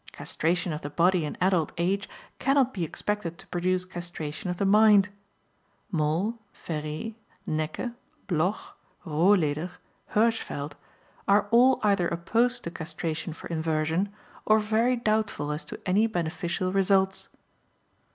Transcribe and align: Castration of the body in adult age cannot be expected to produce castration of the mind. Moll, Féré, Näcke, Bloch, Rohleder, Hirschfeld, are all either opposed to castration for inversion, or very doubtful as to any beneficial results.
Castration 0.11 0.73
of 0.73 0.81
the 0.81 0.89
body 0.89 1.25
in 1.25 1.37
adult 1.39 1.71
age 1.77 2.09
cannot 2.39 2.73
be 2.73 2.83
expected 2.83 3.37
to 3.37 3.45
produce 3.45 3.85
castration 3.85 4.49
of 4.49 4.57
the 4.57 4.65
mind. 4.65 5.09
Moll, 5.91 6.39
Féré, 6.55 7.13
Näcke, 7.47 7.93
Bloch, 8.25 8.75
Rohleder, 9.05 9.69
Hirschfeld, 10.15 10.73
are 11.27 11.47
all 11.51 11.79
either 11.83 12.07
opposed 12.07 12.63
to 12.63 12.71
castration 12.71 13.31
for 13.31 13.45
inversion, 13.49 14.11
or 14.43 14.57
very 14.57 14.95
doubtful 14.95 15.51
as 15.51 15.63
to 15.65 15.79
any 15.85 16.07
beneficial 16.07 16.73
results. 16.73 17.29